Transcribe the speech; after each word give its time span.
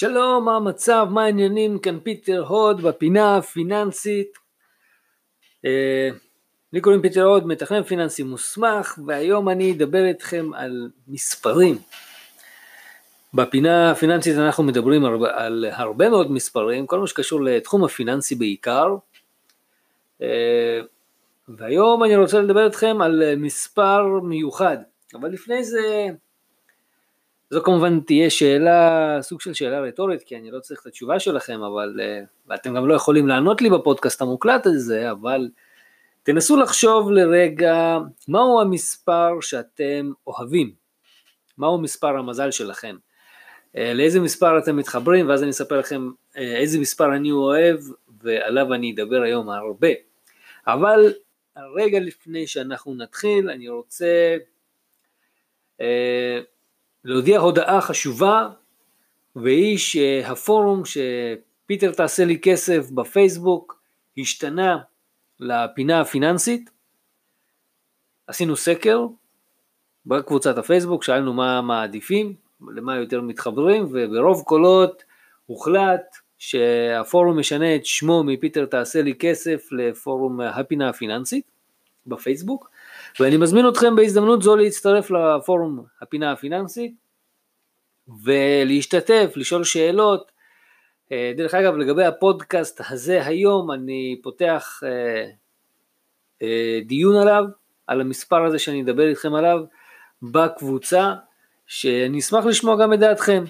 שלום, 0.00 0.44
מה 0.44 0.56
המצב, 0.56 1.06
מה 1.10 1.24
העניינים? 1.24 1.78
כאן 1.78 2.00
פיטר 2.00 2.44
הוד 2.46 2.82
בפינה 2.82 3.36
הפיננסית. 3.36 4.38
אה, 5.64 6.08
לי 6.72 6.80
קוראים 6.80 7.02
פיטר 7.02 7.22
הוד, 7.22 7.46
מתכנן 7.46 7.82
פיננסי 7.82 8.22
מוסמך, 8.22 8.98
והיום 9.06 9.48
אני 9.48 9.72
אדבר 9.72 10.04
איתכם 10.04 10.50
על 10.54 10.90
מספרים. 11.08 11.78
בפינה 13.34 13.90
הפיננסית 13.90 14.36
אנחנו 14.36 14.64
מדברים 14.64 15.04
על 15.34 15.64
הרבה 15.72 16.08
מאוד 16.08 16.32
מספרים, 16.32 16.86
כל 16.86 16.98
מה 16.98 17.06
שקשור 17.06 17.40
לתחום 17.44 17.84
הפיננסי 17.84 18.34
בעיקר. 18.34 18.96
אה, 20.22 20.80
והיום 21.48 22.04
אני 22.04 22.16
רוצה 22.16 22.40
לדבר 22.40 22.66
איתכם 22.66 22.96
על 23.02 23.36
מספר 23.36 24.02
מיוחד, 24.22 24.76
אבל 25.14 25.28
לפני 25.28 25.64
זה 25.64 26.06
זו 27.50 27.62
כמובן 27.62 28.00
תהיה 28.00 28.30
שאלה, 28.30 29.18
סוג 29.22 29.40
של 29.40 29.54
שאלה 29.54 29.80
רטורית, 29.80 30.22
כי 30.22 30.36
אני 30.36 30.50
לא 30.50 30.60
צריך 30.60 30.80
את 30.80 30.86
התשובה 30.86 31.20
שלכם, 31.20 31.62
אבל, 31.62 32.00
אה, 32.02 32.20
ואתם 32.46 32.74
גם 32.74 32.88
לא 32.88 32.94
יכולים 32.94 33.28
לענות 33.28 33.62
לי 33.62 33.70
בפודקאסט 33.70 34.22
המוקלט 34.22 34.66
הזה, 34.66 35.10
אבל 35.10 35.48
תנסו 36.22 36.56
לחשוב 36.56 37.10
לרגע 37.10 37.98
מהו 38.28 38.60
המספר 38.60 39.40
שאתם 39.40 40.12
אוהבים, 40.26 40.72
מהו 41.58 41.78
מספר 41.78 42.18
המזל 42.18 42.50
שלכם, 42.50 42.96
אה, 43.76 43.94
לאיזה 43.94 44.20
מספר 44.20 44.58
אתם 44.58 44.76
מתחברים, 44.76 45.28
ואז 45.28 45.42
אני 45.42 45.50
אספר 45.50 45.78
לכם 45.78 46.10
אה, 46.36 46.56
איזה 46.56 46.78
מספר 46.78 47.16
אני 47.16 47.30
אוהב, 47.30 47.80
ועליו 48.22 48.74
אני 48.74 48.92
אדבר 48.92 49.22
היום 49.22 49.50
הרבה. 49.50 49.88
אבל 50.66 51.12
רגע 51.76 52.00
לפני 52.00 52.46
שאנחנו 52.46 52.94
נתחיל, 52.94 53.50
אני 53.50 53.68
רוצה 53.68 54.36
להודיע 57.04 57.38
הודעה 57.38 57.80
חשובה, 57.80 58.48
והיא 59.36 59.78
שהפורום 59.78 60.82
שפיטר 60.84 61.92
תעשה 61.92 62.24
לי 62.24 62.38
כסף 62.42 62.90
בפייסבוק 62.90 63.82
השתנה 64.18 64.78
לפינה 65.40 66.00
הפיננסית. 66.00 66.70
עשינו 68.26 68.56
סקר 68.56 69.06
בקבוצת 70.06 70.58
הפייסבוק, 70.58 71.04
שאלנו 71.04 71.32
מה 71.32 71.60
מעדיפים, 71.62 72.34
למה 72.74 72.96
יותר 72.96 73.20
מתחברים, 73.20 73.86
וברוב 73.90 74.42
קולות 74.42 75.04
הוחלט 75.46 76.16
שהפורום 76.38 77.38
משנה 77.38 77.76
את 77.76 77.86
שמו 77.86 78.24
מפיטר 78.24 78.66
תעשה 78.66 79.02
לי 79.02 79.14
כסף 79.18 79.68
לפורום 79.72 80.40
הפינה 80.40 80.88
הפיננסית 80.88 81.44
בפייסבוק. 82.06 82.70
ואני 83.20 83.36
מזמין 83.36 83.68
אתכם 83.68 83.96
בהזדמנות 83.96 84.42
זו 84.42 84.56
להצטרף 84.56 85.10
לפורום 85.10 85.84
הפינה 86.02 86.32
הפיננסית 86.32 86.94
ולהשתתף, 88.24 89.32
לשאול 89.36 89.64
שאלות. 89.64 90.32
אה, 91.12 91.32
דרך 91.36 91.54
אגב, 91.54 91.76
לגבי 91.76 92.04
הפודקאסט 92.04 92.80
הזה 92.90 93.26
היום, 93.26 93.70
אני 93.70 94.20
פותח 94.22 94.82
אה, 94.84 95.30
אה, 96.42 96.80
דיון 96.86 97.16
עליו, 97.16 97.44
על 97.86 98.00
המספר 98.00 98.44
הזה 98.44 98.58
שאני 98.58 98.82
אדבר 98.82 99.08
איתכם 99.08 99.34
עליו, 99.34 99.60
בקבוצה, 100.22 101.14
שאני 101.66 102.18
אשמח 102.18 102.44
לשמוע 102.44 102.76
גם 102.82 102.92
את 102.92 102.98
דעתכם. 102.98 103.44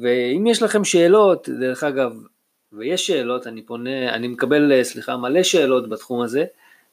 ואם 0.00 0.46
יש 0.46 0.62
לכם 0.62 0.84
שאלות, 0.84 1.48
דרך 1.48 1.84
אגב, 1.84 2.12
ויש 2.72 3.06
שאלות, 3.06 3.46
אני 3.46 3.62
פונה, 3.62 4.14
אני 4.14 4.28
מקבל, 4.28 4.82
סליחה, 4.82 5.16
מלא 5.16 5.42
שאלות 5.42 5.88
בתחום 5.88 6.20
הזה, 6.20 6.44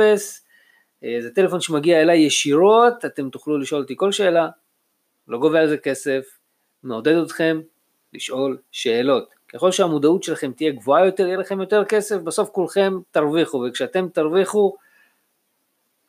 אה, 1.04 1.16
זה 1.20 1.30
טלפון 1.34 1.60
שמגיע 1.60 2.00
אליי 2.00 2.18
ישירות, 2.18 3.04
אתם 3.04 3.30
תוכלו 3.30 3.58
לשאול 3.58 3.82
אותי 3.82 3.94
כל 3.96 4.12
שאלה, 4.12 4.48
לא 5.28 5.38
גובה 5.38 5.60
על 5.60 5.68
זה 5.68 5.76
כסף, 5.76 6.38
מעודד 6.82 7.16
אתכם 7.16 7.60
לשאול 8.12 8.58
שאלות. 8.72 9.28
ככל 9.48 9.72
שהמודעות 9.72 10.22
שלכם 10.22 10.52
תהיה 10.52 10.72
גבוהה 10.72 11.06
יותר, 11.06 11.26
יהיה 11.26 11.36
לכם 11.36 11.60
יותר 11.60 11.84
כסף, 11.84 12.16
בסוף 12.16 12.50
כולכם 12.50 12.92
תרוויחו, 13.10 13.64
וכשאתם 13.68 14.08
תרוויחו, 14.08 14.76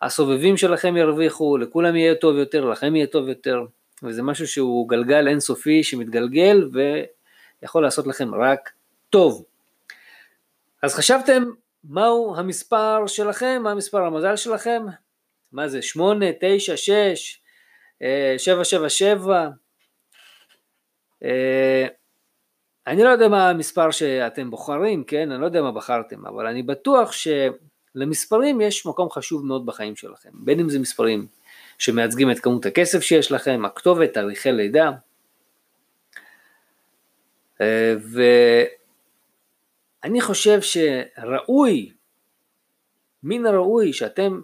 הסובבים 0.02 0.58
שלכם 0.58 0.98
ירוויחו, 0.98 1.58
לכולם 1.58 1.96
יהיה 1.96 2.16
טוב 2.16 2.38
יותר, 2.38 2.66
לכם 2.66 2.96
יהיה 2.96 3.08
טוב 3.08 3.30
יותר, 3.30 3.66
וזה 4.04 4.24
משהו 4.24 4.48
שהוא 4.48 4.90
גלגל 4.90 5.28
אינסופי 5.28 5.84
שמתגלגל, 5.84 6.70
ו... 6.74 6.80
יכול 7.64 7.84
לעשות 7.84 8.08
לכם 8.08 8.36
רק 8.36 8.72
טוב. 9.10 9.44
אז 10.82 10.96
חשבתם 10.96 11.44
מהו 11.84 12.36
המספר 12.38 13.08
שלכם, 13.08 13.62
מה 13.64 13.76
מספר 13.76 14.06
המזל 14.06 14.36
שלכם? 14.36 14.86
מה 15.52 15.68
זה 15.68 15.82
8, 15.82 16.26
9, 16.40 16.78
6, 16.78 17.42
7, 18.38 18.64
7, 18.64 18.90
7? 18.90 19.50
אני 22.88 23.04
לא 23.04 23.10
יודע 23.10 23.28
מה 23.28 23.50
המספר 23.50 23.92
שאתם 23.92 24.50
בוחרים, 24.50 25.04
כן? 25.04 25.32
אני 25.32 25.42
לא 25.42 25.46
יודע 25.46 25.62
מה 25.62 25.72
בחרתם, 25.72 26.26
אבל 26.26 26.48
אני 26.48 26.64
בטוח 26.64 27.12
שלמספרים 27.12 28.62
יש 28.62 28.86
מקום 28.86 29.10
חשוב 29.10 29.46
מאוד 29.46 29.66
בחיים 29.66 29.96
שלכם, 29.96 30.30
בין 30.34 30.60
אם 30.60 30.70
זה 30.70 30.80
מספרים 30.80 31.28
שמייצגים 31.78 32.32
את 32.32 32.40
כמות 32.40 32.66
הכסף 32.66 33.00
שיש 33.00 33.32
לכם, 33.32 33.66
הכתובת, 33.66 34.14
תאריכי 34.14 34.52
לידה, 34.52 34.92
ואני 37.60 38.72
חושב 40.22 40.60
שראוי, 40.62 41.92
מן 43.24 43.46
הראוי 43.46 43.94
שאתם 43.94 44.42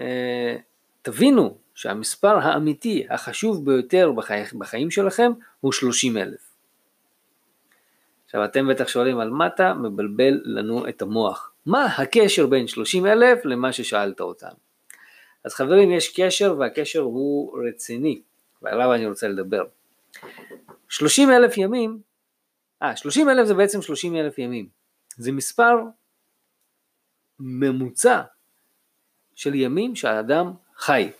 אה, 0.00 0.56
תבינו 1.02 1.58
שהמספר 1.74 2.38
האמיתי 2.38 3.06
החשוב 3.10 3.66
ביותר 3.66 4.12
בחי, 4.12 4.42
בחיים 4.58 4.90
שלכם 4.90 5.32
הוא 5.60 5.72
30 5.72 6.16
אלף. 6.16 6.54
עכשיו 8.24 8.44
אתם 8.44 8.68
בטח 8.68 8.88
שואלים 8.88 9.18
על 9.18 9.30
מה 9.30 9.46
אתה 9.46 9.74
מבלבל 9.74 10.40
לנו 10.44 10.88
את 10.88 11.02
המוח. 11.02 11.52
מה 11.66 11.84
הקשר 11.84 12.46
בין 12.46 12.66
30 12.66 13.06
אלף 13.06 13.44
למה 13.44 13.72
ששאלת 13.72 14.20
אותנו? 14.20 14.56
אז 15.44 15.54
חברים 15.54 15.92
יש 15.92 16.20
קשר 16.20 16.56
והקשר 16.58 17.00
הוא 17.00 17.58
רציני 17.68 18.20
ועליו 18.62 18.94
אני 18.94 19.06
רוצה 19.06 19.28
לדבר. 19.28 19.64
30 20.88 21.30
אלף 21.30 21.58
ימים 21.58 21.98
אה, 22.82 22.96
30 22.96 23.30
אלף 23.30 23.46
זה 23.46 23.54
בעצם 23.54 23.82
30 23.82 24.16
אלף 24.16 24.38
ימים. 24.38 24.68
זה 25.16 25.32
מספר 25.32 25.76
ממוצע 27.40 28.20
של 29.34 29.54
ימים 29.54 29.96
שהאדם 29.96 30.52
חי. 30.76 31.10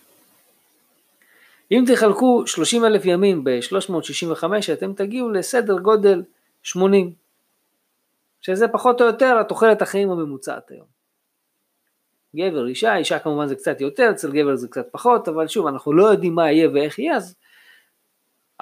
אם 1.71 1.85
תחלקו 1.87 2.47
30 2.47 2.85
אלף 2.85 3.03
ימים 3.05 3.45
ב-365 3.45 4.45
אתם 4.73 4.93
תגיעו 4.93 5.31
לסדר 5.31 5.79
גודל 5.79 6.23
80, 6.63 7.13
שזה 8.41 8.69
פחות 8.69 9.01
או 9.01 9.07
יותר 9.07 9.39
התוחלת 9.41 9.83
החיים 9.83 10.11
הממוצעת 10.11 10.71
היום. 10.71 10.87
גבר, 12.37 12.67
אישה, 12.67 12.97
אישה 12.97 13.19
כמובן 13.19 13.47
זה 13.47 13.55
קצת 13.55 13.81
יותר, 13.81 14.11
אצל 14.11 14.33
גבר 14.33 14.57
זה 14.57 14.69
קצת 14.69 14.87
פחות, 14.91 15.29
אבל 15.29 15.49
שוב 15.49 15.67
אנחנו 15.67 15.93
לא 15.93 16.07
יודעים 16.07 16.35
מה 16.35 16.53
יהיה 16.53 16.71
ואיך 16.71 16.99
יהיה, 16.99 17.17
אז 17.17 17.37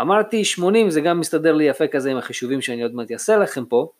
אמרתי 0.02 0.44
80 0.44 0.90
זה 0.90 1.00
גם 1.00 1.20
מסתדר 1.20 1.52
לי 1.52 1.64
יפה 1.64 1.86
כזה 1.86 2.10
עם 2.10 2.16
החישובים 2.16 2.60
שאני 2.60 2.82
עוד 2.82 2.94
מעט 2.94 3.12
אעשה 3.12 3.36
לכם 3.36 3.64
פה, 3.64 3.90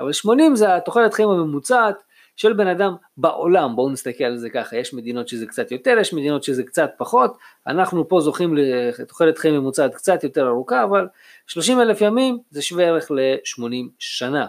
אבל 0.00 0.12
80 0.12 0.56
זה 0.56 0.76
התוחלת 0.76 1.14
חיים 1.14 1.28
הממוצעת 1.28 2.02
של 2.36 2.52
בן 2.52 2.66
אדם 2.66 2.94
בעולם, 3.16 3.76
בואו 3.76 3.90
נסתכל 3.90 4.24
על 4.24 4.36
זה 4.36 4.50
ככה, 4.50 4.76
יש 4.76 4.94
מדינות 4.94 5.28
שזה 5.28 5.46
קצת 5.46 5.72
יותר, 5.72 5.96
יש 6.00 6.12
מדינות 6.12 6.42
שזה 6.42 6.62
קצת 6.62 6.90
פחות, 6.98 7.36
אנחנו 7.66 8.08
פה 8.08 8.20
זוכים 8.20 8.56
לתוחלת 8.56 9.38
חיים 9.38 9.54
ממוצעת 9.54 9.94
קצת 9.94 10.24
יותר 10.24 10.48
ארוכה, 10.48 10.84
אבל 10.84 11.08
30 11.46 11.80
אלף 11.80 12.00
ימים 12.00 12.38
זה 12.50 12.62
שווה 12.62 12.84
ערך 12.84 13.10
ל-80 13.10 13.88
שנה. 13.98 14.46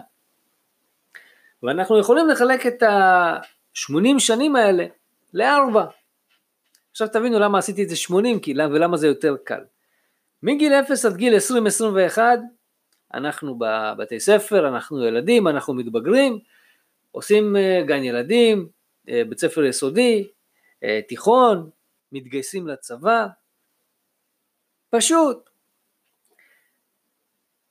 ואנחנו 1.62 1.98
יכולים 1.98 2.28
לחלק 2.28 2.66
את 2.66 2.82
ה-80 2.82 4.18
שנים 4.18 4.56
האלה 4.56 4.86
לארבע. 5.34 5.84
עכשיו 6.90 7.08
תבינו 7.08 7.38
למה 7.38 7.58
עשיתי 7.58 7.82
את 7.82 7.88
זה 7.88 7.96
80 7.96 8.40
כי, 8.40 8.54
ולמה 8.72 8.96
זה 8.96 9.06
יותר 9.06 9.36
קל. 9.44 9.60
מגיל 10.46 10.72
0 10.72 11.04
עד 11.04 11.16
גיל 11.16 11.34
20-21 12.16 12.18
אנחנו 13.14 13.58
בבתי 13.58 14.20
ספר, 14.20 14.68
אנחנו 14.68 15.04
ילדים, 15.04 15.48
אנחנו 15.48 15.74
מתבגרים, 15.74 16.38
עושים 17.10 17.56
אה, 17.56 17.82
גן 17.86 18.04
ילדים, 18.04 18.68
אה, 19.08 19.22
בית 19.28 19.38
ספר 19.38 19.64
יסודי, 19.64 20.28
אה, 20.84 21.00
תיכון, 21.08 21.70
מתגייסים 22.12 22.68
לצבא, 22.68 23.26
פשוט. 24.90 25.50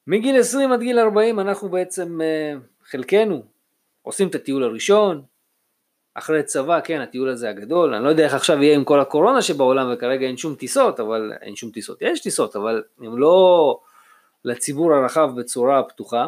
מגיל 0.08 0.40
20 0.40 0.72
עד 0.72 0.80
גיל 0.80 1.00
40 1.00 1.40
אנחנו 1.40 1.70
בעצם, 1.70 2.20
חלקנו, 2.84 3.44
עושים 4.02 4.28
את 4.28 4.36
הטיול 4.36 4.64
הראשון, 4.64 5.26
אחרי 6.16 6.44
צבא, 6.44 6.80
כן, 6.84 7.02
הטיול 7.02 7.30
הזה 7.30 7.50
הגדול, 7.50 7.94
אני 7.94 8.04
לא 8.04 8.10
יודע 8.10 8.24
איך 8.24 8.34
עכשיו 8.34 8.64
יהיה 8.64 8.76
עם 8.76 8.84
כל 8.84 9.00
הקורונה 9.00 9.42
שבעולם 9.42 9.94
וכרגע 9.94 10.28
אין 10.28 10.38
שום 10.38 10.56
טיסות, 10.56 11.00
אבל 11.00 11.32
אין 11.42 11.56
שום 11.56 11.72
טיסות, 11.72 12.02
יש 12.02 12.22
טיסות, 12.22 12.56
אבל 12.56 12.84
הן 13.00 13.16
לא 13.16 13.80
לציבור 14.46 14.94
הרחב 14.94 15.30
בצורה 15.36 15.84
פתוחה. 15.84 16.28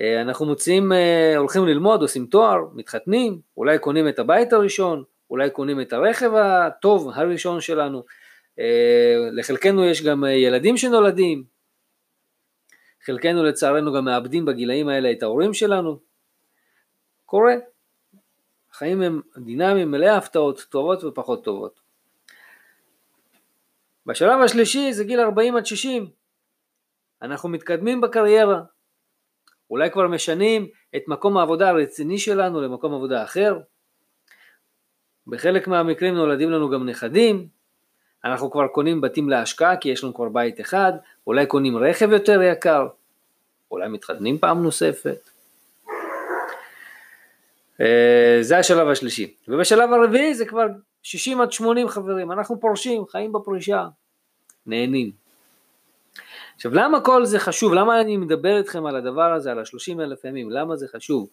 אה, 0.00 0.20
אנחנו 0.20 0.46
מוצאים, 0.46 0.92
אה, 0.92 1.36
הולכים 1.36 1.66
ללמוד, 1.66 2.02
עושים 2.02 2.26
תואר, 2.26 2.58
מתחתנים, 2.74 3.40
אולי 3.56 3.78
קונים 3.78 4.08
את 4.08 4.18
הבית 4.18 4.52
הראשון, 4.52 5.04
אולי 5.30 5.50
קונים 5.50 5.80
את 5.80 5.92
הרכב 5.92 6.34
הטוב 6.34 7.10
הראשון 7.14 7.60
שלנו, 7.60 8.02
אה, 8.58 9.16
לחלקנו 9.32 9.84
יש 9.84 10.02
גם 10.02 10.24
ילדים 10.24 10.76
שנולדים, 10.76 11.44
חלקנו 13.04 13.44
לצערנו 13.44 13.92
גם 13.92 14.04
מאבדים 14.04 14.44
בגילאים 14.44 14.88
האלה 14.88 15.12
את 15.12 15.22
ההורים 15.22 15.54
שלנו, 15.54 15.98
קורה. 17.26 17.54
החיים 18.74 19.02
הם 19.02 19.20
דינמיים, 19.38 19.90
מלאי 19.90 20.08
הפתעות, 20.08 20.66
טובות 20.68 21.04
ופחות 21.04 21.44
טובות. 21.44 21.80
בשלב 24.06 24.40
השלישי 24.40 24.92
זה 24.92 25.04
גיל 25.04 25.20
40 25.20 25.56
עד 25.56 25.66
60. 25.66 26.10
אנחנו 27.22 27.48
מתקדמים 27.48 28.00
בקריירה. 28.00 28.62
אולי 29.70 29.90
כבר 29.90 30.08
משנים 30.08 30.68
את 30.96 31.02
מקום 31.08 31.36
העבודה 31.36 31.68
הרציני 31.68 32.18
שלנו 32.18 32.60
למקום 32.60 32.94
עבודה 32.94 33.24
אחר. 33.24 33.58
בחלק 35.26 35.68
מהמקרים 35.68 36.14
נולדים 36.14 36.50
לנו 36.50 36.70
גם 36.70 36.88
נכדים. 36.88 37.48
אנחנו 38.24 38.50
כבר 38.50 38.66
קונים 38.66 39.00
בתים 39.00 39.28
להשקעה 39.28 39.76
כי 39.76 39.88
יש 39.88 40.04
לנו 40.04 40.14
כבר 40.14 40.28
בית 40.28 40.60
אחד. 40.60 40.92
אולי 41.26 41.46
קונים 41.46 41.76
רכב 41.76 42.12
יותר 42.12 42.42
יקר. 42.42 42.86
אולי 43.70 43.88
מתחתנים 43.88 44.38
פעם 44.38 44.62
נוספת. 44.62 45.33
אה, 47.80 48.38
זה 48.40 48.58
השלב 48.58 48.88
השלישי. 48.88 49.34
ובשלב 49.48 49.92
הרביעי 49.92 50.34
זה 50.34 50.46
כבר 50.46 50.66
60 51.02 51.40
עד 51.40 51.52
80 51.52 51.88
חברים, 51.88 52.32
אנחנו 52.32 52.60
פורשים, 52.60 53.06
חיים 53.06 53.32
בפרישה, 53.32 53.86
נהנים. 54.66 55.12
עכשיו 56.56 56.74
למה 56.74 57.00
כל 57.00 57.24
זה 57.24 57.38
חשוב? 57.38 57.74
למה 57.74 58.00
אני 58.00 58.16
מדבר 58.16 58.58
איתכם 58.58 58.86
על 58.86 58.96
הדבר 58.96 59.32
הזה, 59.32 59.50
על 59.50 59.58
ה-30 59.58 60.02
אלף 60.02 60.24
ימים? 60.24 60.50
למה 60.50 60.76
זה 60.76 60.88
חשוב? 60.88 61.28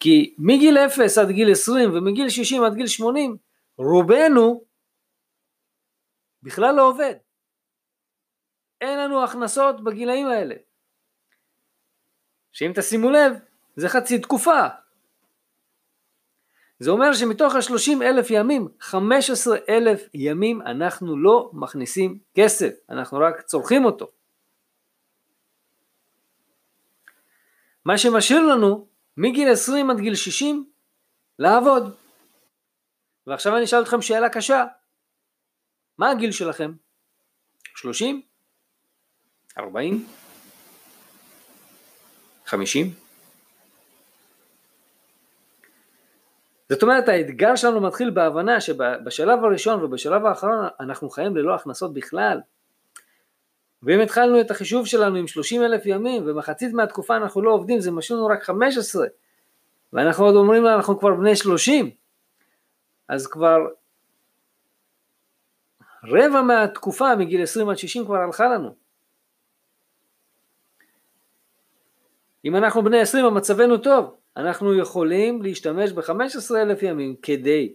כי 0.00 0.34
מגיל 0.38 0.78
0 0.78 1.18
עד 1.18 1.30
גיל 1.30 1.52
20 1.52 1.90
ומגיל 1.94 2.28
60 2.28 2.64
עד 2.64 2.74
גיל 2.74 2.86
80, 2.86 3.36
רובנו 3.78 4.64
בכלל 6.42 6.74
לא 6.74 6.88
עובד. 6.88 7.14
אין 8.80 8.98
לנו 8.98 9.24
הכנסות 9.24 9.84
בגילאים 9.84 10.26
האלה. 10.26 10.54
שאם 12.52 12.72
תשימו 12.74 13.10
לב, 13.10 13.32
זה 13.76 13.88
חצי 13.88 14.18
תקופה, 14.18 14.66
זה 16.80 16.90
אומר 16.90 17.12
שמתוך 17.12 17.54
ה-30 17.54 18.02
אלף 18.02 18.30
ימים, 18.30 18.68
15 18.80 19.58
אלף 19.68 20.08
ימים 20.14 20.62
אנחנו 20.62 21.18
לא 21.18 21.50
מכניסים 21.52 22.18
כסף, 22.34 22.70
אנחנו 22.90 23.18
רק 23.18 23.40
צורכים 23.42 23.84
אותו. 23.84 24.10
מה 27.84 27.98
שמשאיר 27.98 28.46
לנו 28.46 28.86
מגיל 29.16 29.52
20 29.52 29.90
עד 29.90 30.00
גיל 30.00 30.14
60 30.14 30.70
לעבוד. 31.38 31.94
ועכשיו 33.26 33.56
אני 33.56 33.64
אשאל 33.64 33.82
אתכם 33.82 34.02
שאלה 34.02 34.28
קשה, 34.28 34.64
מה 35.98 36.10
הגיל 36.10 36.32
שלכם? 36.32 36.72
30? 37.76 38.22
40? 39.58 40.06
50? 42.46 42.99
זאת 46.70 46.82
אומרת 46.82 47.08
האתגר 47.08 47.56
שלנו 47.56 47.80
מתחיל 47.80 48.10
בהבנה 48.10 48.60
שבשלב 48.60 49.44
הראשון 49.44 49.84
ובשלב 49.84 50.26
האחרון 50.26 50.66
אנחנו 50.80 51.10
חיים 51.10 51.36
ללא 51.36 51.54
הכנסות 51.54 51.94
בכלל. 51.94 52.40
ואם 53.82 54.00
התחלנו 54.00 54.40
את 54.40 54.50
החישוב 54.50 54.86
שלנו 54.86 55.16
עם 55.16 55.26
30 55.26 55.62
אלף 55.62 55.86
ימים 55.86 56.22
ומחצית 56.26 56.72
מהתקופה 56.72 57.16
אנחנו 57.16 57.42
לא 57.42 57.50
עובדים 57.50 57.80
זה 57.80 57.90
משאיר 57.90 58.18
לנו 58.18 58.26
רק 58.26 58.42
15 58.42 59.06
ואנחנו 59.92 60.24
עוד 60.24 60.34
אומרים 60.34 60.66
אנחנו 60.66 60.98
כבר 60.98 61.14
בני 61.14 61.36
30 61.36 61.90
אז 63.08 63.26
כבר 63.26 63.58
רבע 66.04 66.42
מהתקופה 66.42 67.16
מגיל 67.16 67.42
20 67.42 67.68
עד 67.68 67.76
60 67.76 68.04
כבר 68.04 68.16
הלכה 68.16 68.48
לנו. 68.48 68.74
אם 72.44 72.56
אנחנו 72.56 72.84
בני 72.84 73.00
20 73.00 73.24
המצבנו 73.24 73.78
טוב 73.78 74.19
אנחנו 74.36 74.78
יכולים 74.78 75.42
להשתמש 75.42 75.92
ב-15 75.92 76.56
אלף 76.56 76.82
ימים 76.82 77.16
כדי 77.16 77.74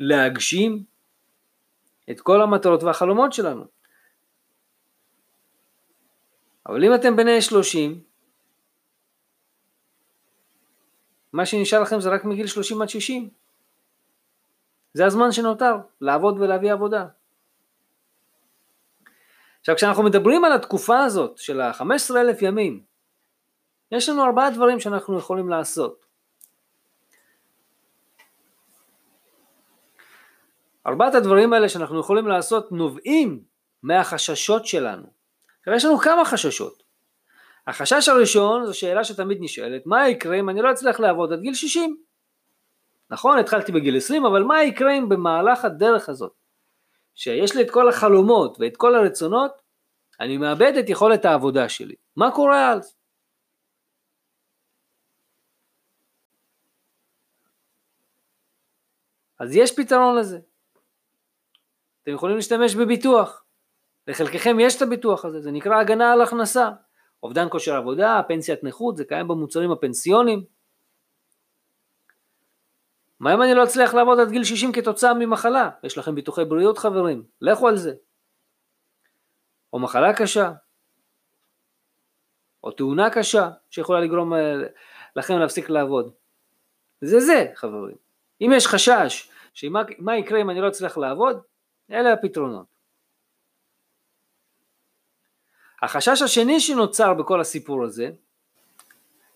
להגשים 0.00 0.84
את 2.10 2.20
כל 2.20 2.42
המטרות 2.42 2.82
והחלומות 2.82 3.32
שלנו. 3.32 3.64
אבל 6.66 6.84
אם 6.84 6.94
אתם 6.94 7.16
בני 7.16 7.42
30, 7.42 8.00
מה 11.32 11.46
שנשאר 11.46 11.82
לכם 11.82 12.00
זה 12.00 12.10
רק 12.10 12.24
מגיל 12.24 12.46
30 12.46 12.82
עד 12.82 12.88
60. 12.88 13.30
זה 14.92 15.06
הזמן 15.06 15.32
שנותר, 15.32 15.74
לעבוד 16.00 16.38
ולהביא 16.40 16.72
עבודה. 16.72 17.06
עכשיו 19.60 19.76
כשאנחנו 19.76 20.02
מדברים 20.02 20.44
על 20.44 20.52
התקופה 20.52 20.98
הזאת 20.98 21.38
של 21.38 21.60
ה-15 21.60 22.16
אלף 22.16 22.42
ימים, 22.42 22.82
יש 23.92 24.08
לנו 24.08 24.24
ארבעה 24.24 24.50
דברים 24.50 24.80
שאנחנו 24.80 25.18
יכולים 25.18 25.48
לעשות. 25.48 26.06
ארבעת 30.86 31.14
הדברים 31.14 31.52
האלה 31.52 31.68
שאנחנו 31.68 32.00
יכולים 32.00 32.28
לעשות 32.28 32.72
נובעים 32.72 33.42
מהחששות 33.82 34.66
שלנו. 34.66 35.06
עכשיו 35.58 35.74
יש 35.74 35.84
לנו 35.84 35.98
כמה 35.98 36.24
חששות. 36.24 36.82
החשש 37.66 38.08
הראשון 38.08 38.66
זו 38.66 38.74
שאלה 38.74 39.04
שתמיד 39.04 39.38
נשאלת, 39.40 39.82
מה 39.86 40.08
יקרה 40.08 40.36
אם 40.36 40.48
אני 40.48 40.62
לא 40.62 40.72
אצליח 40.72 41.00
לעבוד 41.00 41.32
עד 41.32 41.40
גיל 41.40 41.54
60? 41.54 41.96
נכון, 43.10 43.38
התחלתי 43.38 43.72
בגיל 43.72 43.96
20, 43.96 44.26
אבל 44.26 44.42
מה 44.42 44.64
יקרה 44.64 44.98
אם 44.98 45.08
במהלך 45.08 45.64
הדרך 45.64 46.08
הזאת, 46.08 46.32
שיש 47.14 47.56
לי 47.56 47.62
את 47.62 47.70
כל 47.70 47.88
החלומות 47.88 48.56
ואת 48.60 48.76
כל 48.76 48.94
הרצונות, 48.94 49.50
אני 50.20 50.36
מאבד 50.36 50.72
את 50.78 50.88
יכולת 50.88 51.24
העבודה 51.24 51.68
שלי. 51.68 51.94
מה 52.16 52.30
קורה 52.30 52.72
אז? 52.72 52.95
אז 59.38 59.56
יש 59.56 59.76
פתרון 59.76 60.16
לזה. 60.16 60.38
אתם 62.02 62.14
יכולים 62.14 62.36
להשתמש 62.36 62.74
בביטוח. 62.74 63.44
לחלקכם 64.06 64.60
יש 64.60 64.76
את 64.76 64.82
הביטוח 64.82 65.24
הזה, 65.24 65.40
זה 65.40 65.50
נקרא 65.50 65.76
הגנה 65.76 66.12
על 66.12 66.22
הכנסה. 66.22 66.70
אובדן 67.22 67.46
כושר 67.50 67.74
עבודה, 67.74 68.20
פנסיית 68.28 68.64
נכות, 68.64 68.96
זה 68.96 69.04
קיים 69.04 69.28
במוצרים 69.28 69.72
הפנסיונים. 69.72 70.44
מה 73.20 73.34
אם 73.34 73.42
אני 73.42 73.54
לא 73.54 73.64
אצליח 73.64 73.94
לעבוד 73.94 74.20
עד 74.20 74.30
גיל 74.30 74.44
60 74.44 74.72
כתוצאה 74.72 75.14
ממחלה? 75.14 75.70
יש 75.82 75.98
לכם 75.98 76.14
ביטוחי 76.14 76.44
בריאות 76.44 76.78
חברים, 76.78 77.24
לכו 77.40 77.68
על 77.68 77.76
זה. 77.76 77.94
או 79.72 79.78
מחלה 79.78 80.14
קשה, 80.14 80.52
או 82.64 82.70
תאונה 82.70 83.10
קשה 83.10 83.50
שיכולה 83.70 84.00
לגרום 84.00 84.34
אה, 84.34 84.54
לכם 85.16 85.38
להפסיק 85.38 85.70
לעבוד. 85.70 86.12
זה 87.00 87.20
זה 87.20 87.52
חברים. 87.54 88.05
אם 88.40 88.50
יש 88.56 88.66
חשש 88.66 89.30
שמה 89.54 90.16
יקרה 90.18 90.40
אם 90.40 90.50
אני 90.50 90.60
לא 90.60 90.68
אצליח 90.68 90.98
לעבוד, 90.98 91.40
אלה 91.90 92.12
הפתרונות. 92.12 92.66
החשש 95.82 96.22
השני 96.22 96.60
שנוצר 96.60 97.14
בכל 97.14 97.40
הסיפור 97.40 97.84
הזה, 97.84 98.10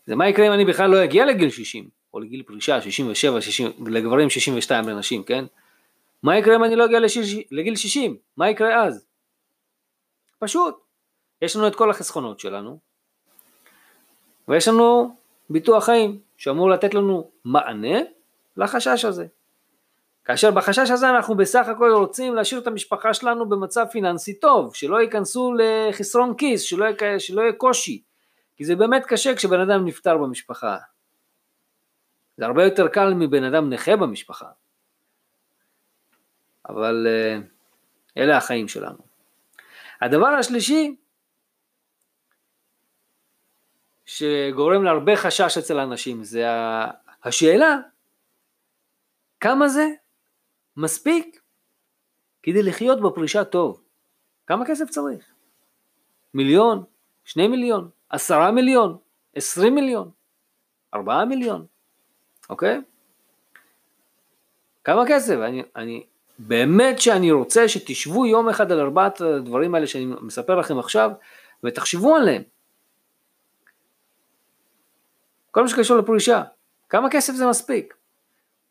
זה 0.06 0.16
מה 0.16 0.28
יקרה 0.28 0.46
אם 0.46 0.52
אני 0.52 0.64
בכלל 0.64 0.90
לא 0.90 1.04
אגיע 1.04 1.26
לגיל 1.26 1.50
60, 1.50 1.88
או 2.14 2.20
לגיל 2.20 2.42
פרישה, 2.42 2.80
67, 2.80 3.40
60, 3.40 3.70
לגברים 3.86 4.30
62 4.30 4.88
לנשים, 4.88 5.22
כן? 5.22 5.44
מה 6.22 6.38
יקרה 6.38 6.56
אם 6.56 6.64
אני 6.64 6.76
לא 6.76 6.84
אגיע 6.84 6.98
לגיל 7.50 7.76
60? 7.76 8.16
מה 8.36 8.50
יקרה 8.50 8.84
אז? 8.84 9.06
פשוט, 10.38 10.80
יש 11.42 11.56
לנו 11.56 11.68
את 11.68 11.74
כל 11.74 11.90
החסכונות 11.90 12.40
שלנו, 12.40 12.78
ויש 14.48 14.68
לנו 14.68 15.16
ביטוח 15.50 15.84
חיים, 15.84 16.20
שאמור 16.36 16.70
לתת 16.70 16.94
לנו 16.94 17.30
מענה 17.44 17.98
לחשש 18.56 19.04
הזה. 19.04 19.26
כאשר 20.24 20.50
בחשש 20.50 20.90
הזה 20.90 21.10
אנחנו 21.10 21.36
בסך 21.36 21.68
הכל 21.68 21.92
רוצים 21.92 22.34
להשאיר 22.34 22.60
את 22.60 22.66
המשפחה 22.66 23.14
שלנו 23.14 23.48
במצב 23.48 23.86
פיננסי 23.92 24.40
טוב, 24.40 24.74
שלא 24.74 25.00
ייכנסו 25.00 25.54
לחסרון 25.58 26.34
כיס, 26.36 26.62
שלא 26.62 26.84
יהיה, 26.84 27.20
שלא 27.20 27.42
יהיה 27.42 27.52
קושי, 27.52 28.02
כי 28.56 28.64
זה 28.64 28.76
באמת 28.76 29.06
קשה 29.06 29.34
כשבן 29.34 29.60
אדם 29.60 29.84
נפטר 29.84 30.18
במשפחה. 30.18 30.76
זה 32.36 32.46
הרבה 32.46 32.64
יותר 32.64 32.88
קל 32.88 33.14
מבן 33.14 33.44
אדם 33.44 33.70
נכה 33.70 33.96
במשפחה. 33.96 34.48
אבל 36.68 37.06
אה, 37.08 37.38
אלה 38.16 38.36
החיים 38.36 38.68
שלנו. 38.68 38.98
הדבר 40.00 40.26
השלישי 40.26 40.96
שגורם 44.06 44.84
להרבה 44.84 45.16
חשש 45.16 45.58
אצל 45.58 45.78
האנשים 45.78 46.24
זה 46.24 46.44
השאלה 47.24 47.76
כמה 49.40 49.68
זה 49.68 49.88
מספיק 50.76 51.40
כדי 52.42 52.62
לחיות 52.62 53.00
בפרישה 53.00 53.44
טוב. 53.44 53.82
כמה 54.46 54.66
כסף 54.66 54.90
צריך? 54.90 55.24
מיליון? 56.34 56.84
שני 57.24 57.48
מיליון? 57.48 57.90
עשרה 58.08 58.50
מיליון? 58.50 58.96
עשרים 59.34 59.74
מיליון? 59.74 60.10
ארבעה 60.94 61.24
מיליון? 61.24 61.66
אוקיי? 62.50 62.80
כמה 64.84 65.02
כסף? 65.08 65.34
אני, 65.34 65.62
אני 65.76 66.06
באמת 66.38 66.98
שאני 66.98 67.32
רוצה 67.32 67.68
שתשבו 67.68 68.26
יום 68.26 68.48
אחד 68.48 68.72
על 68.72 68.80
ארבעת 68.80 69.20
הדברים 69.20 69.74
האלה 69.74 69.86
שאני 69.86 70.04
מספר 70.04 70.54
לכם 70.56 70.78
עכשיו 70.78 71.10
ותחשבו 71.64 72.16
עליהם. 72.16 72.42
כל 75.50 75.62
מה 75.62 75.68
שקשור 75.68 75.96
לפרישה, 75.96 76.42
כמה 76.88 77.10
כסף 77.10 77.32
זה 77.32 77.46
מספיק? 77.46 77.99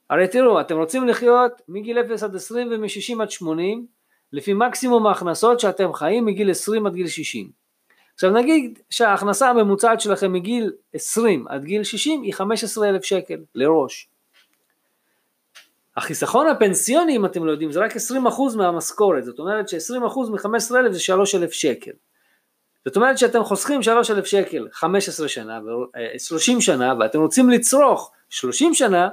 הרי 0.10 0.28
תראו, 0.28 0.62
אתם 0.62 0.78
רוצים 0.78 1.08
לחיות 1.08 1.62
מגיל 1.68 2.00
0 2.00 2.24
עד 2.24 2.36
20 2.36 2.68
ומ-60 2.72 3.22
עד 3.22 3.32
80 3.32 3.86
לפי 4.34 4.54
מקסימום 4.54 5.08
ההכנסות 5.08 5.60
שאתם 5.60 5.94
חיים 5.94 6.26
מגיל 6.26 6.52
20 6.52 6.88
עד 6.88 6.94
גיל 6.94 7.08
60. 7.08 7.50
עכשיו 8.14 8.32
נגיד 8.32 8.80
שההכנסה 8.90 9.50
הממוצעת 9.50 10.02
שלכם 10.02 10.34
מגיל 10.34 10.72
20 10.94 11.48
עד 11.48 11.64
גיל 11.64 11.84
60 11.84 12.22
היא 12.22 12.34
15,000 12.34 13.04
שקל 13.04 13.38
לראש. 13.56 14.10
החיסכון 15.98 16.48
הפנסיוני 16.48 17.16
אם 17.16 17.26
אתם 17.26 17.46
לא 17.46 17.52
יודעים 17.52 17.72
זה 17.72 17.80
רק 17.80 17.92
20% 17.92 18.58
מהמשכורת, 18.58 19.26
זאת 19.26 19.40
אומרת 19.40 19.70
ש-20% 19.70 20.32
מ-15,000 20.32 20.92
זה 20.92 21.00
3,000 21.00 21.52
שקל. 21.52 21.92
זאת 22.86 22.96
אומרת 22.96 23.18
שאתם 23.18 23.44
חוסכים 23.44 23.84
3,000 23.84 24.26
שקל 24.26 24.68
15 24.72 25.28
שנה, 25.28 25.60
30 26.18 26.56
אה, 26.56 26.62
שנה 26.62 26.94
ואתם 27.00 27.20
רוצים 27.20 27.50
לצרוך 27.50 28.12
30 28.30 28.74
שנה, 28.74 29.10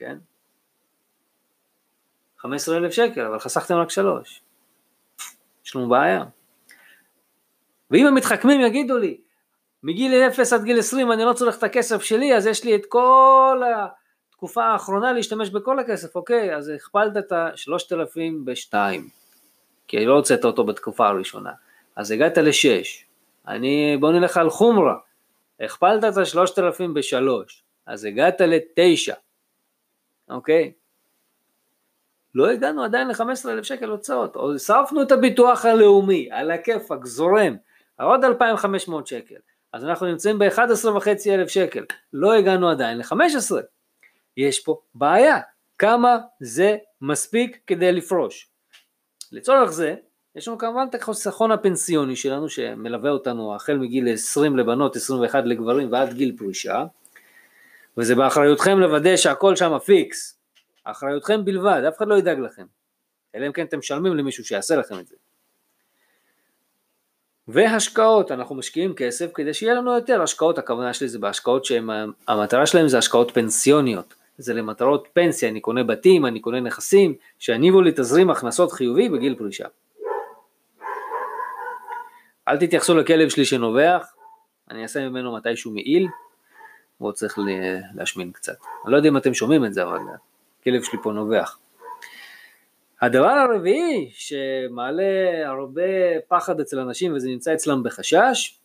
כן? 0.00 0.16
15,000 2.38 2.92
שקל, 2.92 3.20
אבל 3.20 3.38
חסכתם 3.38 3.74
רק 3.74 3.90
3. 3.90 4.42
יש 5.64 5.76
לנו 5.76 5.88
בעיה. 5.88 6.24
ואם 7.90 8.06
המתחכמים 8.06 8.60
יגידו 8.60 8.98
לי, 8.98 9.20
מגיל 9.82 10.14
0 10.14 10.52
עד 10.52 10.64
גיל 10.64 10.78
20 10.78 11.12
אני 11.12 11.24
לא 11.24 11.32
צריך 11.32 11.58
את 11.58 11.62
הכסף 11.62 12.02
שלי, 12.02 12.36
אז 12.36 12.46
יש 12.46 12.64
לי 12.64 12.74
את 12.74 12.86
כל 12.88 13.62
התקופה 14.30 14.64
האחרונה 14.64 15.12
להשתמש 15.12 15.50
בכל 15.50 15.78
הכסף, 15.78 16.16
אוקיי, 16.16 16.56
אז 16.56 16.68
הכפלת 16.68 17.16
את 17.16 17.32
ה-3,000 17.32 18.20
ב-2, 18.44 18.74
כי 19.88 20.06
לא 20.06 20.14
הוצאת 20.14 20.44
אותו 20.44 20.64
בתקופה 20.64 21.08
הראשונה. 21.08 21.52
אז 21.96 22.10
הגעת 22.10 22.38
לשש, 22.38 23.06
אני, 23.48 23.96
בוא 24.00 24.12
נלך 24.12 24.36
על 24.36 24.50
חומרה, 24.50 24.94
הכפלת 25.60 26.04
את 26.04 26.16
השלושת 26.16 26.58
אלפים 26.58 26.94
בשלוש, 26.94 27.64
אז 27.86 28.04
הגעת 28.04 28.40
לתשע, 28.40 29.14
אוקיי? 30.30 30.72
לא 32.34 32.50
הגענו 32.50 32.84
עדיין 32.84 33.08
ל-15,000 33.08 33.62
שקל 33.62 33.88
הוצאות, 33.88 34.36
הוספנו 34.36 35.02
את 35.02 35.12
הביטוח 35.12 35.64
הלאומי, 35.64 36.28
על 36.30 36.50
הכיפאק, 36.50 37.06
זורם, 37.06 37.56
עוד 38.00 38.24
2,500 38.24 39.06
שקל, 39.06 39.34
אז 39.72 39.84
אנחנו 39.84 40.06
נמצאים 40.06 40.38
ב-11,500 40.38 41.48
שקל, 41.48 41.84
לא 42.12 42.34
הגענו 42.34 42.70
עדיין 42.70 42.98
ל-15, 42.98 43.16
יש 44.36 44.60
פה 44.60 44.80
בעיה, 44.94 45.38
כמה 45.78 46.18
זה 46.40 46.76
מספיק 47.00 47.58
כדי 47.66 47.92
לפרוש. 47.92 48.48
לצורך 49.32 49.70
זה, 49.70 49.94
יש 50.36 50.48
לנו 50.48 50.58
כמובן 50.58 50.86
את 50.90 50.94
החיסכון 50.94 51.52
הפנסיוני 51.52 52.16
שלנו 52.16 52.48
שמלווה 52.48 53.10
אותנו 53.10 53.54
החל 53.54 53.76
מגיל 53.76 54.12
20 54.12 54.56
לבנות, 54.56 54.96
21 54.96 55.44
לגברים 55.44 55.92
ועד 55.92 56.12
גיל 56.12 56.36
פרישה 56.38 56.84
וזה 57.98 58.14
באחריותכם 58.14 58.78
לוודא 58.78 59.16
שהכל 59.16 59.56
שם 59.56 59.78
פיקס, 59.78 60.38
אחריותכם 60.84 61.44
בלבד, 61.44 61.82
אף 61.88 61.96
אחד 61.96 62.08
לא 62.08 62.14
ידאג 62.14 62.38
לכם, 62.38 62.64
אלא 63.34 63.46
אם 63.46 63.52
כן 63.52 63.64
אתם 63.64 63.78
משלמים 63.78 64.16
למישהו 64.16 64.44
שיעשה 64.44 64.76
לכם 64.76 64.98
את 64.98 65.06
זה. 65.06 65.16
והשקעות, 67.48 68.32
אנחנו 68.32 68.54
משקיעים 68.54 68.94
כסף 68.94 69.30
כדי 69.34 69.54
שיהיה 69.54 69.74
לנו 69.74 69.94
יותר. 69.94 70.22
השקעות, 70.22 70.58
הכוונה 70.58 70.94
שלי 70.94 71.08
זה 71.08 71.18
בהשקעות 71.18 71.64
שהמטרה 71.64 72.66
שלהם 72.66 72.88
זה 72.88 72.98
השקעות 72.98 73.30
פנסיוניות, 73.30 74.14
זה 74.38 74.54
למטרות 74.54 75.08
פנסיה, 75.12 75.48
אני 75.48 75.60
קונה 75.60 75.84
בתים, 75.84 76.26
אני 76.26 76.40
קונה 76.40 76.60
נכסים, 76.60 77.14
שיניבו 77.38 77.82
לי 77.82 77.92
תזרים 77.92 78.30
הכנסות 78.30 78.72
חיובי 78.72 79.08
בגיל 79.08 79.34
פרישה. 79.34 79.66
אל 82.48 82.58
תתייחסו 82.58 82.94
לכלב 82.94 83.28
שלי 83.28 83.44
שנובח, 83.44 84.14
אני 84.70 84.82
אעשה 84.82 85.08
ממנו 85.08 85.36
מתישהו 85.36 85.70
מעיל, 85.72 86.08
הוא 87.00 87.08
עוד 87.08 87.14
צריך 87.14 87.38
להשמין 87.94 88.32
קצת. 88.32 88.56
אני 88.84 88.92
לא 88.92 88.96
יודע 88.96 89.08
אם 89.08 89.16
אתם 89.16 89.34
שומעים 89.34 89.64
את 89.64 89.74
זה, 89.74 89.82
אבל 89.82 89.98
הכלב 90.60 90.82
שלי 90.82 90.98
פה 91.02 91.12
נובח. 91.12 91.58
הדבר 93.00 93.26
הרביעי 93.26 94.10
שמעלה 94.12 95.02
הרבה 95.48 95.82
פחד 96.28 96.60
אצל 96.60 96.78
אנשים 96.78 97.14
וזה 97.14 97.28
נמצא 97.28 97.54
אצלם 97.54 97.82
בחשש, 97.82 98.58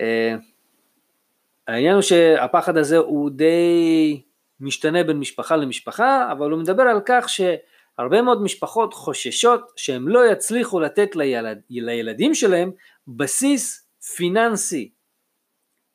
אה, 0.00 0.34
העניין 1.68 1.94
הוא 1.94 2.02
שהפחד 2.02 2.76
הזה 2.76 2.96
הוא 2.96 3.30
די 3.30 4.22
משתנה 4.60 5.04
בין 5.04 5.18
משפחה 5.18 5.56
למשפחה, 5.56 6.32
אבל 6.32 6.50
הוא 6.50 6.60
מדבר 6.60 6.82
על 6.82 7.00
כך 7.06 7.28
ש... 7.28 7.40
הרבה 7.98 8.22
מאוד 8.22 8.42
משפחות 8.42 8.94
חוששות 8.94 9.72
שהם 9.76 10.08
לא 10.08 10.32
יצליחו 10.32 10.80
לתת 10.80 11.16
לילד, 11.16 11.60
לילדים 11.70 12.34
שלהם 12.34 12.70
בסיס 13.08 13.88
פיננסי 14.16 14.90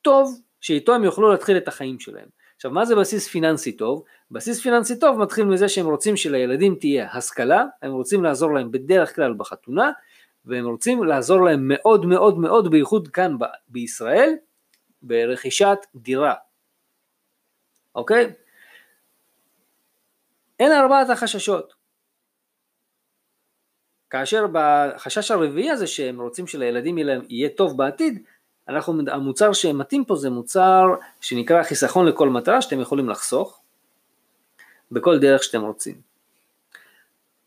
טוב, 0.02 0.42
שאיתו 0.66 0.96
הם 0.96 1.04
יוכלו 1.04 1.32
להתחיל 1.32 1.58
את 1.58 1.68
החיים 1.68 2.00
שלהם. 2.00 2.28
עכשיו 2.56 2.72
מה 2.72 2.86
זה 2.86 2.96
בסיס 2.96 3.28
פיננסי 3.28 3.72
טוב? 3.72 4.04
בסיס 4.32 4.62
פיננסי 4.62 5.00
טוב 5.00 5.18
מתחיל 5.18 5.46
מזה 5.46 5.70
שהם 5.70 5.86
רוצים 5.86 6.18
שלילדים 6.18 6.76
תהיה 6.80 7.12
השכלה, 7.12 7.66
הם 7.82 7.92
רוצים 7.92 8.24
לעזור 8.24 8.54
להם 8.54 8.72
בדרך 8.72 9.16
כלל 9.16 9.34
בחתונה, 9.34 9.92
והם 10.46 10.66
רוצים 10.66 11.04
לעזור 11.04 11.42
להם 11.42 11.68
מאוד 11.68 12.06
מאוד 12.06 12.38
מאוד, 12.38 12.72
בייחוד 12.72 13.08
כאן 13.08 13.40
ב- 13.40 13.46
בישראל, 13.68 14.36
ברכישת 15.02 15.78
דירה. 15.96 16.34
אוקיי? 17.96 18.34
אין 20.60 20.72
ארבעת 20.72 21.10
החששות. 21.10 21.74
כאשר 24.10 24.46
בחשש 24.52 25.32
הרביעי 25.32 25.70
הזה 25.70 25.88
שהם 25.88 26.22
רוצים 26.22 26.48
שלילדים 26.48 26.98
יהיה 27.30 27.50
טוב 27.50 27.78
בעתיד, 27.78 28.24
אנחנו, 28.70 29.02
המוצר 29.08 29.54
שמתאים 29.54 30.06
פה 30.06 30.16
זה 30.16 30.30
מוצר 30.30 30.86
שנקרא 31.22 31.64
חיסכון 31.64 32.06
לכל 32.06 32.30
מטרה 32.30 32.62
שאתם 32.62 32.80
יכולים 32.80 33.10
לחסוך 33.10 33.62
בכל 34.92 35.20
דרך 35.20 35.44
שאתם 35.44 35.62
רוצים. 35.62 35.96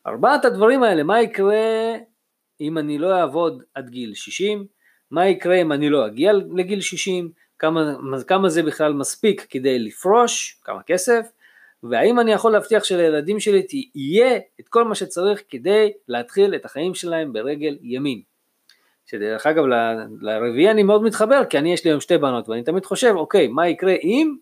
ארבעת 0.06 0.44
הדברים 0.44 0.82
האלה, 0.82 1.02
מה 1.02 1.20
יקרה 1.20 1.94
אם 2.60 2.78
אני 2.78 2.98
לא 2.98 3.20
אעבוד 3.20 3.62
עד 3.74 3.90
גיל 3.90 4.14
60, 4.14 4.66
מה 5.10 5.26
יקרה 5.26 5.54
אם 5.54 5.72
אני 5.72 5.90
לא 5.90 6.06
אגיע 6.06 6.32
לגיל 6.32 6.80
60, 6.80 7.30
כמה, 7.58 7.94
כמה 8.26 8.48
זה 8.48 8.62
בכלל 8.62 8.92
מספיק 8.92 9.46
כדי 9.50 9.78
לפרוש, 9.78 10.60
כמה 10.64 10.82
כסף, 10.82 11.26
והאם 11.82 12.20
אני 12.20 12.32
יכול 12.32 12.52
להבטיח 12.52 12.84
שלילדים 12.84 13.40
שלי 13.40 13.62
תהיה 13.62 14.36
את 14.60 14.68
כל 14.68 14.84
מה 14.84 14.94
שצריך 14.94 15.42
כדי 15.48 15.92
להתחיל 16.08 16.54
את 16.54 16.64
החיים 16.64 16.94
שלהם 16.94 17.32
ברגל 17.32 17.78
ימין. 17.82 18.22
שדרך 19.10 19.46
אגב 19.46 19.64
לרביעי 20.20 20.70
אני 20.70 20.82
מאוד 20.82 21.02
מתחבר 21.02 21.44
כי 21.44 21.58
אני 21.58 21.72
יש 21.72 21.84
לי 21.84 21.90
היום 21.90 22.00
שתי 22.00 22.18
בנות 22.18 22.48
ואני 22.48 22.62
תמיד 22.62 22.84
חושב 22.84 23.12
אוקיי 23.16 23.48
מה 23.48 23.68
יקרה 23.68 23.94
אם 24.02 24.36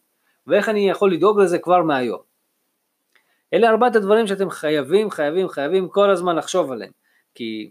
ואיך 0.46 0.68
אני 0.68 0.90
יכול 0.90 1.12
לדאוג 1.12 1.40
לזה 1.40 1.58
כבר 1.58 1.82
מהיום. 1.82 2.20
אלה 3.54 3.70
ארבעת 3.70 3.96
הדברים 3.96 4.26
שאתם 4.26 4.50
חייבים 4.50 5.11
חייבים 5.11 5.49
חייבים 5.49 5.88
כל 5.88 6.11
הזמן 6.11 6.37
לחשוב 6.37 6.73
עליהם 6.73 6.92
כי 7.35 7.70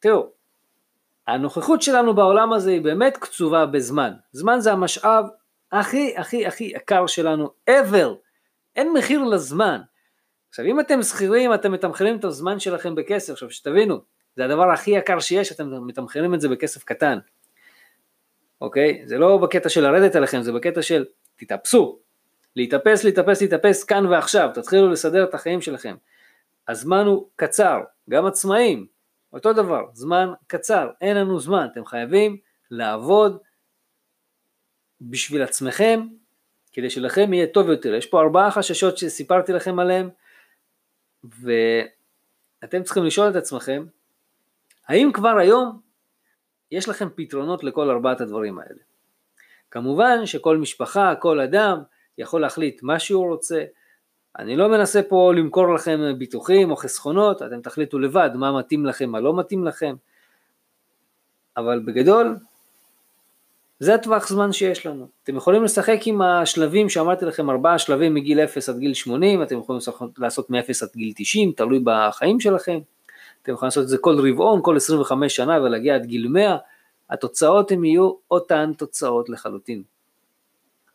תראו 0.00 0.26
הנוכחות 1.26 1.82
שלנו 1.82 2.14
בעולם 2.14 2.52
הזה 2.52 2.70
היא 2.70 2.80
באמת 2.80 3.16
קצובה 3.16 3.66
בזמן 3.66 4.12
זמן 4.32 4.60
זה 4.60 4.72
המשאב 4.72 5.24
הכי 5.72 6.14
הכי 6.16 6.46
הכי 6.46 6.64
יקר 6.64 7.06
שלנו 7.06 7.50
ever 7.70 8.26
אין 8.76 8.92
מחיר 8.92 9.24
לזמן. 9.24 9.80
עכשיו 10.48 10.64
אם 10.64 10.80
אתם 10.80 11.02
שכירים 11.02 11.54
אתם 11.54 11.72
מתמחרים 11.72 12.16
את 12.16 12.24
הזמן 12.24 12.58
שלכם 12.60 12.94
בכסף, 12.94 13.32
עכשיו 13.32 13.50
שתבינו, 13.50 14.00
זה 14.36 14.44
הדבר 14.44 14.70
הכי 14.70 14.90
יקר 14.90 15.20
שיש, 15.20 15.52
אתם 15.52 15.86
מתמחרים 15.86 16.34
את 16.34 16.40
זה 16.40 16.48
בכסף 16.48 16.84
קטן. 16.84 17.18
אוקיי? 18.60 19.02
זה 19.06 19.18
לא 19.18 19.36
בקטע 19.38 19.68
של 19.68 19.80
לרדת 19.80 20.16
עליכם, 20.16 20.42
זה 20.42 20.52
בקטע 20.52 20.82
של 20.82 21.04
תתאפסו, 21.36 21.98
להתאפס, 22.56 23.04
להתאפס, 23.04 23.42
להתאפס 23.42 23.84
כאן 23.84 24.06
ועכשיו, 24.06 24.50
תתחילו 24.54 24.88
לסדר 24.88 25.24
את 25.24 25.34
החיים 25.34 25.60
שלכם. 25.60 25.96
הזמן 26.68 27.06
הוא 27.06 27.28
קצר, 27.36 27.80
גם 28.10 28.26
עצמאים, 28.26 28.86
אותו 29.32 29.52
דבר, 29.52 29.84
זמן 29.92 30.28
קצר, 30.46 30.90
אין 31.00 31.16
לנו 31.16 31.40
זמן, 31.40 31.66
אתם 31.72 31.84
חייבים 31.84 32.36
לעבוד 32.70 33.38
בשביל 35.00 35.42
עצמכם, 35.42 36.06
כדי 36.72 36.90
שלכם 36.90 37.32
יהיה 37.32 37.46
טוב 37.46 37.68
יותר. 37.68 37.94
יש 37.94 38.06
פה 38.06 38.20
ארבעה 38.20 38.50
חששות 38.50 38.98
שסיפרתי 38.98 39.52
לכם 39.52 39.78
עליהם, 39.78 40.10
ואתם 41.24 42.82
צריכים 42.82 43.04
לשאול 43.04 43.30
את 43.30 43.36
עצמכם, 43.36 43.86
האם 44.88 45.10
כבר 45.12 45.38
היום 45.38 45.80
יש 46.70 46.88
לכם 46.88 47.08
פתרונות 47.14 47.64
לכל 47.64 47.90
ארבעת 47.90 48.20
הדברים 48.20 48.58
האלה? 48.58 48.80
כמובן 49.70 50.26
שכל 50.26 50.56
משפחה, 50.56 51.14
כל 51.14 51.40
אדם, 51.40 51.78
יכול 52.18 52.40
להחליט 52.40 52.82
מה 52.82 52.98
שהוא 52.98 53.28
רוצה. 53.28 53.64
אני 54.38 54.56
לא 54.56 54.68
מנסה 54.68 55.02
פה 55.02 55.32
למכור 55.36 55.74
לכם 55.74 56.00
ביטוחים 56.18 56.70
או 56.70 56.76
חסכונות, 56.76 57.42
אתם 57.42 57.60
תחליטו 57.60 57.98
לבד 57.98 58.30
מה 58.34 58.58
מתאים 58.58 58.86
לכם, 58.86 59.10
מה 59.10 59.20
לא 59.20 59.36
מתאים 59.36 59.64
לכם, 59.64 59.94
אבל 61.56 61.80
בגדול 61.86 62.36
זה 63.80 63.94
הטווח 63.94 64.28
זמן 64.28 64.52
שיש 64.52 64.86
לנו. 64.86 65.08
אתם 65.22 65.36
יכולים 65.36 65.64
לשחק 65.64 65.98
עם 66.06 66.22
השלבים 66.22 66.88
שאמרתי 66.88 67.24
לכם, 67.24 67.50
ארבעה 67.50 67.78
שלבים 67.78 68.14
מגיל 68.14 68.40
0 68.40 68.68
עד 68.68 68.78
גיל 68.78 68.94
80, 68.94 69.42
אתם 69.42 69.58
יכולים 69.58 69.80
לעשות 70.18 70.50
מ-0 70.50 70.58
עד 70.82 70.88
גיל 70.96 71.12
90, 71.16 71.52
תלוי 71.52 71.80
בחיים 71.84 72.40
שלכם. 72.40 72.78
אתם 73.46 73.54
יכולים 73.54 73.66
לעשות 73.66 73.84
את 73.84 73.88
זה 73.88 73.98
כל 73.98 74.30
רבעון, 74.30 74.60
כל 74.62 74.76
25 74.76 75.36
שנה 75.36 75.62
ולהגיע 75.62 75.94
עד 75.94 76.06
גיל 76.06 76.28
100, 76.28 76.56
התוצאות 77.10 77.70
הן 77.70 77.84
יהיו 77.84 78.12
אותן 78.30 78.72
תוצאות 78.78 79.28
לחלוטין. 79.28 79.82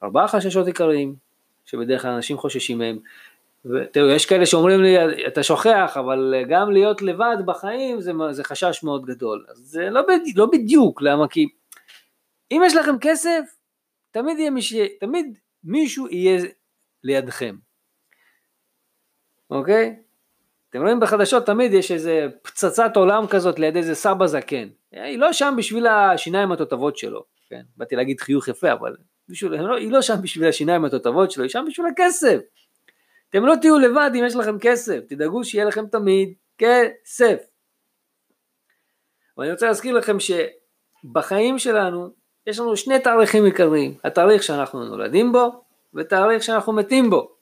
ארבעה 0.03 0.27
חששות 0.27 0.67
עיקריים, 0.67 1.15
שבדרך 1.65 2.01
כלל 2.01 2.11
אנשים 2.11 2.37
חוששים 2.37 2.77
מהם. 2.77 2.99
ותראו, 3.65 4.09
יש 4.09 4.25
כאלה 4.25 4.45
שאומרים 4.45 4.81
לי, 4.81 4.95
אתה 5.27 5.43
שוכח, 5.43 5.97
אבל 5.99 6.33
גם 6.49 6.71
להיות 6.71 7.01
לבד 7.01 7.37
בחיים 7.45 8.01
זה, 8.01 8.11
זה 8.31 8.43
חשש 8.43 8.83
מאוד 8.83 9.05
גדול. 9.05 9.45
אז 9.49 9.57
זה 9.57 9.89
לא, 9.89 10.01
בדי, 10.01 10.33
לא 10.35 10.45
בדיוק, 10.45 11.01
למה? 11.01 11.27
כי 11.27 11.47
אם 12.51 12.61
יש 12.65 12.75
לכם 12.75 12.95
כסף, 13.01 13.41
תמיד 14.11 14.39
יהיה 14.39 14.49
מישהו, 14.49 14.79
תמיד 14.99 15.37
מישהו 15.63 16.07
יהיה 16.07 16.41
לידכם, 17.03 17.55
אוקיי? 19.49 19.95
אתם 20.71 20.81
רואים 20.81 20.99
בחדשות 20.99 21.45
תמיד 21.45 21.73
יש 21.73 21.91
איזה 21.91 22.27
פצצת 22.41 22.91
עולם 22.95 23.27
כזאת 23.27 23.59
ליד 23.59 23.77
איזה 23.77 23.95
סבא 23.95 24.27
זקן. 24.27 24.67
היא 24.91 25.17
לא 25.17 25.33
שם 25.33 25.53
בשביל 25.57 25.87
השיניים 25.87 26.51
התותבות 26.51 26.97
שלו, 26.97 27.23
כן? 27.49 27.61
באתי 27.77 27.95
להגיד 27.95 28.19
חיוך 28.19 28.47
יפה, 28.47 28.71
אבל 28.71 28.95
בשביל, 29.29 29.61
לא, 29.61 29.75
היא 29.77 29.91
לא 29.91 30.01
שם 30.01 30.21
בשביל 30.21 30.47
השיניים 30.47 30.85
התותבות 30.85 31.31
שלו, 31.31 31.43
היא 31.43 31.49
שם 31.49 31.65
בשביל 31.67 31.87
הכסף. 31.87 32.39
אתם 33.29 33.45
לא 33.45 33.55
תהיו 33.61 33.79
לבד 33.79 34.11
אם 34.15 34.23
יש 34.25 34.35
לכם 34.35 34.59
כסף, 34.59 34.99
תדאגו 35.09 35.43
שיהיה 35.43 35.65
לכם 35.65 35.85
תמיד 35.85 36.33
כסף. 36.57 37.37
ואני 39.37 39.51
רוצה 39.51 39.67
להזכיר 39.67 39.93
לכם 39.93 40.17
שבחיים 40.19 41.59
שלנו 41.59 42.09
יש 42.47 42.59
לנו 42.59 42.77
שני 42.77 42.99
תאריכים 42.99 43.45
עיקריים, 43.45 43.93
התאריך 44.03 44.43
שאנחנו 44.43 44.85
נולדים 44.85 45.31
בו 45.31 45.63
ותאריך 45.93 46.43
שאנחנו 46.43 46.73
מתים 46.73 47.09
בו. 47.09 47.40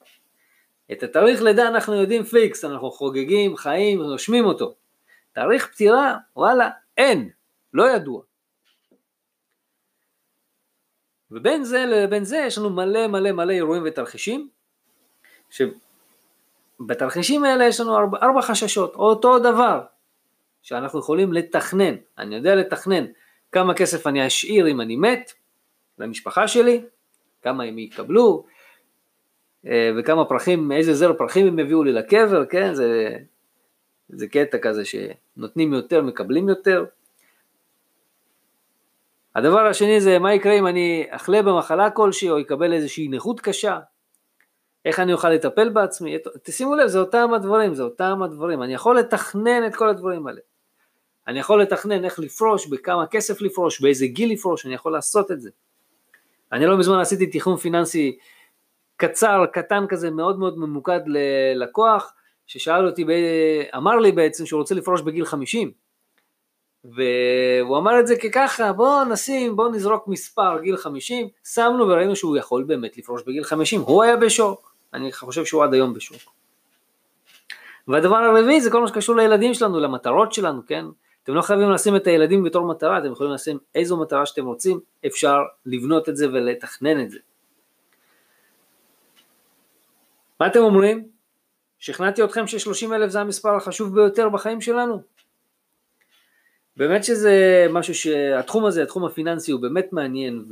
את 0.91 1.03
התאריך 1.03 1.41
לידה 1.41 1.67
אנחנו 1.67 1.95
יודעים 1.95 2.23
פיקס, 2.23 2.65
אנחנו 2.65 2.91
חוגגים, 2.91 3.57
חיים, 3.57 4.01
נושמים 4.01 4.45
אותו. 4.45 4.75
תאריך 5.33 5.67
פטירה, 5.67 6.17
וואלה, 6.35 6.69
אין, 6.97 7.29
לא 7.73 7.89
ידוע. 7.91 8.21
ובין 11.31 11.63
זה 11.63 11.85
לבין 11.85 12.23
זה 12.23 12.37
יש 12.37 12.57
לנו 12.57 12.69
מלא 12.69 13.07
מלא 13.07 13.31
מלא 13.31 13.53
אירועים 13.53 13.83
ותרחישים, 13.85 14.49
שבתרחישים 16.79 17.43
האלה 17.43 17.65
יש 17.65 17.79
לנו 17.79 17.97
ארבע, 17.97 18.17
ארבע 18.21 18.41
חששות, 18.41 18.95
אותו 18.95 19.39
דבר, 19.39 19.81
שאנחנו 20.61 20.99
יכולים 20.99 21.33
לתכנן, 21.33 21.95
אני 22.17 22.35
יודע 22.35 22.55
לתכנן 22.55 23.05
כמה 23.51 23.73
כסף 23.73 24.07
אני 24.07 24.27
אשאיר 24.27 24.67
אם 24.67 24.81
אני 24.81 24.95
מת, 24.95 25.33
למשפחה 25.97 26.47
שלי, 26.47 26.85
כמה 27.41 27.63
הם 27.63 27.79
יקבלו, 27.79 28.45
וכמה 29.65 30.25
פרחים, 30.25 30.71
איזה 30.71 30.93
זר 30.93 31.13
פרחים 31.13 31.47
הם 31.47 31.59
יביאו 31.59 31.83
לי 31.83 31.91
לקבר, 31.91 32.45
כן, 32.45 32.73
זה, 32.73 33.17
זה 34.09 34.27
קטע 34.27 34.57
כזה 34.57 34.83
שנותנים 34.85 35.73
יותר, 35.73 36.01
מקבלים 36.01 36.49
יותר. 36.49 36.85
הדבר 39.35 39.59
השני 39.59 40.01
זה 40.01 40.19
מה 40.19 40.33
יקרה 40.33 40.53
אם 40.53 40.67
אני 40.67 41.05
אחלה 41.09 41.41
במחלה 41.41 41.89
כלשהי 41.89 42.29
או 42.29 42.41
אקבל 42.41 42.73
איזושהי 42.73 43.07
נכות 43.07 43.39
קשה, 43.39 43.79
איך 44.85 44.99
אני 44.99 45.13
אוכל 45.13 45.29
לטפל 45.29 45.69
בעצמי, 45.69 46.17
תשימו 46.43 46.75
לב, 46.75 46.87
זה 46.87 46.99
אותם 46.99 47.33
הדברים, 47.33 47.73
זה 47.73 47.83
אותם 47.83 48.23
הדברים, 48.23 48.63
אני 48.63 48.73
יכול 48.73 48.99
לתכנן 48.99 49.67
את 49.67 49.75
כל 49.75 49.89
הדברים 49.89 50.27
האלה. 50.27 50.39
אני 51.27 51.39
יכול 51.39 51.61
לתכנן 51.61 52.05
איך 52.05 52.19
לפרוש, 52.19 52.67
בכמה 52.67 53.07
כסף 53.07 53.41
לפרוש, 53.41 53.81
באיזה 53.81 54.07
גיל 54.07 54.31
לפרוש, 54.31 54.65
אני 54.65 54.73
יכול 54.73 54.91
לעשות 54.91 55.31
את 55.31 55.41
זה. 55.41 55.49
אני 56.51 56.65
לא 56.65 56.77
מזמן 56.77 56.99
עשיתי 56.99 57.27
תכנון 57.27 57.57
פיננסי 57.57 58.17
קצר, 58.99 59.45
קטן 59.53 59.85
כזה, 59.89 60.11
מאוד 60.11 60.39
מאוד 60.39 60.57
ממוקד 60.57 60.99
ללקוח, 61.05 62.13
ששאל 62.47 62.87
אותי, 62.87 63.05
אמר 63.77 63.95
לי 63.95 64.11
בעצם 64.11 64.45
שהוא 64.45 64.59
רוצה 64.59 64.75
לפרוש 64.75 65.01
בגיל 65.01 65.25
50. 65.25 65.71
והוא 66.83 67.77
אמר 67.77 67.99
את 67.99 68.07
זה 68.07 68.15
כככה, 68.15 68.73
בוא 68.73 69.03
נשים, 69.03 69.55
בוא 69.55 69.69
נזרוק 69.69 70.07
מספר, 70.07 70.59
גיל 70.61 70.77
50, 70.77 71.27
שמנו 71.53 71.87
וראינו 71.87 72.15
שהוא 72.15 72.37
יכול 72.37 72.63
באמת 72.63 72.97
לפרוש 72.97 73.23
בגיל 73.27 73.43
50, 73.43 73.81
הוא 73.81 74.03
היה 74.03 74.17
בשוק, 74.17 74.73
אני 74.93 75.11
חושב 75.11 75.45
שהוא 75.45 75.63
עד 75.63 75.73
היום 75.73 75.93
בשוק. 75.93 76.21
והדבר 77.87 78.15
הרביעי 78.15 78.61
זה 78.61 78.71
כל 78.71 78.81
מה 78.81 78.87
שקשור 78.87 79.15
לילדים 79.15 79.53
שלנו, 79.53 79.79
למטרות 79.79 80.33
שלנו, 80.33 80.61
כן? 80.67 80.85
אתם 81.23 81.33
לא 81.33 81.41
חייבים 81.41 81.71
לשים 81.71 81.95
את 81.95 82.07
הילדים 82.07 82.43
בתור 82.43 82.67
מטרה, 82.67 82.97
אתם 82.97 83.11
יכולים 83.11 83.33
לשים 83.33 83.57
איזו 83.75 83.97
מטרה 83.97 84.25
שאתם 84.25 84.45
רוצים, 84.45 84.79
אפשר 85.05 85.37
לבנות 85.65 86.09
את 86.09 86.17
זה 86.17 86.27
ולתכנן 86.27 87.01
את 87.01 87.09
זה. 87.09 87.19
מה 90.39 90.47
אתם 90.47 90.59
אומרים? 90.59 91.07
שכנעתי 91.79 92.23
אתכם 92.23 92.47
ש-30 92.47 92.95
אלף 92.95 93.11
זה 93.11 93.21
המספר 93.21 93.55
החשוב 93.55 93.95
ביותר 93.95 94.29
בחיים 94.29 94.61
שלנו? 94.61 95.01
באמת 96.77 97.03
שזה 97.03 97.65
משהו 97.69 97.95
שהתחום 97.95 98.65
הזה, 98.65 98.83
התחום 98.83 99.05
הפיננסי 99.05 99.51
הוא 99.51 99.61
באמת 99.61 99.93
מעניין 99.93 100.45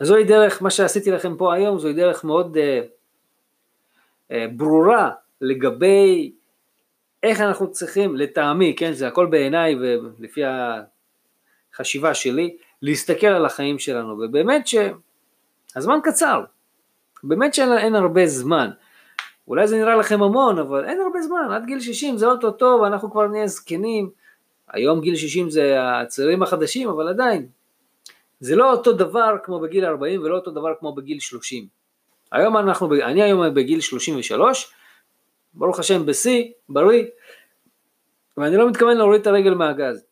וזוהי 0.00 0.24
דרך, 0.24 0.62
מה 0.62 0.70
שעשיתי 0.70 1.10
לכם 1.10 1.36
פה 1.36 1.54
היום, 1.54 1.78
זוהי 1.78 1.94
דרך 1.94 2.24
מאוד 2.24 2.56
אה, 2.56 2.80
אה, 4.30 4.46
ברורה 4.56 5.10
לגבי 5.40 6.32
איך 7.22 7.40
אנחנו 7.40 7.70
צריכים, 7.70 8.16
לטעמי, 8.16 8.74
כן, 8.78 8.92
זה 8.92 9.08
הכל 9.08 9.26
בעיניי 9.26 9.74
ולפי 9.76 10.40
החשיבה 11.72 12.14
שלי, 12.14 12.56
להסתכל 12.82 13.26
על 13.26 13.46
החיים 13.46 13.78
שלנו, 13.78 14.18
ובאמת 14.18 14.66
שהזמן 14.66 15.98
קצר, 16.02 16.44
באמת 17.24 17.54
שאין 17.54 17.94
הרבה 17.94 18.26
זמן. 18.26 18.70
אולי 19.48 19.68
זה 19.68 19.76
נראה 19.76 19.96
לכם 19.96 20.22
המון, 20.22 20.58
אבל 20.58 20.84
אין 20.84 21.00
הרבה 21.00 21.22
זמן, 21.22 21.48
עד 21.52 21.66
גיל 21.66 21.80
60 21.80 22.16
זה 22.16 22.26
אוטוטו 22.26 22.78
ואנחנו 22.82 23.10
כבר 23.10 23.26
נהיה 23.26 23.46
זקנים. 23.46 24.10
היום 24.68 25.00
גיל 25.00 25.16
60 25.16 25.50
זה 25.50 25.76
הצעירים 25.80 26.42
החדשים, 26.42 26.88
אבל 26.88 27.08
עדיין. 27.08 27.46
זה 28.40 28.56
לא 28.56 28.72
אותו 28.72 28.92
דבר 28.92 29.36
כמו 29.44 29.60
בגיל 29.60 29.84
40 29.84 30.22
ולא 30.22 30.34
אותו 30.36 30.50
דבר 30.50 30.74
כמו 30.80 30.94
בגיל 30.94 31.20
30. 31.20 31.66
היום 32.32 32.56
אנחנו, 32.56 32.94
אני 32.94 33.22
היום 33.22 33.54
בגיל 33.54 33.80
33, 33.80 34.72
ברוך 35.54 35.78
השם 35.78 36.06
בשיא, 36.06 36.44
בריא, 36.68 37.04
ואני 38.36 38.56
לא 38.56 38.68
מתכוון 38.68 38.96
להוריד 38.96 39.20
את 39.20 39.26
הרגל 39.26 39.54
מהגז. 39.54 40.04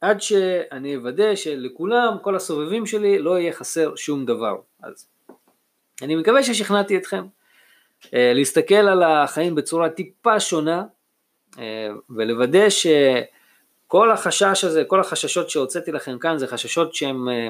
עד 0.00 0.20
שאני 0.20 0.96
אוודא 0.96 1.34
שלכולם, 1.34 2.16
כל 2.22 2.36
הסובבים 2.36 2.86
שלי, 2.86 3.18
לא 3.18 3.38
יהיה 3.38 3.52
חסר 3.52 3.96
שום 3.96 4.26
דבר. 4.26 4.56
אז 4.82 5.06
אני 6.02 6.16
מקווה 6.16 6.42
ששכנעתי 6.42 6.96
אתכם 6.96 7.24
אה, 8.14 8.32
להסתכל 8.34 8.74
על 8.74 9.02
החיים 9.02 9.54
בצורה 9.54 9.90
טיפה 9.90 10.40
שונה 10.40 10.84
אה, 11.58 11.88
ולוודא 12.10 12.66
שכל 12.68 14.10
החשש 14.10 14.64
הזה, 14.64 14.84
כל 14.84 15.00
החששות 15.00 15.50
שהוצאתי 15.50 15.92
לכם 15.92 16.18
כאן 16.18 16.38
זה 16.38 16.46
חששות 16.46 16.94
שהם 16.94 17.28
אה, 17.28 17.48